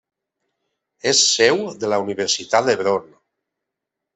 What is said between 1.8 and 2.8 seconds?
de la Universitat